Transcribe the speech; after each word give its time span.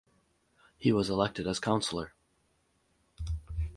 He 0.79 0.91
was 0.91 1.11
elected 1.11 1.45
as 1.45 1.59
councilor. 1.59 2.15